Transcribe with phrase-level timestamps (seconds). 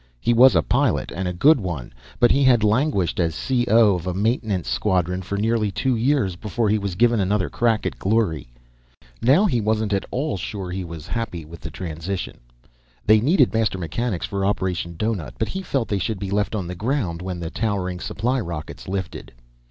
[0.19, 3.93] He was a pilot, and a good one, but he had languished as C.O.
[3.93, 7.99] of a maintenance squadron for nearly two years before he was given another crack at
[7.99, 8.47] glory.
[9.21, 12.39] Now, he wasn't at all sure he was happy with the transition.
[13.05, 16.65] They needed master mechanics for Operation Doughnut, but he felt they should be left on
[16.65, 19.31] the ground when the towering supply rockets lifted.